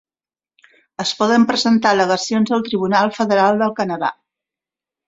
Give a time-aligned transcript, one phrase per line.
[1.03, 4.15] Es poden presentar al·legacions al Tribunal Federal del Canadà.